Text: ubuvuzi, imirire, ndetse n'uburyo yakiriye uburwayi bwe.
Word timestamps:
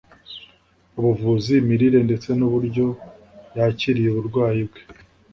ubuvuzi, 0.97 1.51
imirire, 1.61 1.99
ndetse 2.07 2.29
n'uburyo 2.39 2.85
yakiriye 3.57 4.09
uburwayi 4.11 4.61
bwe. 4.69 4.81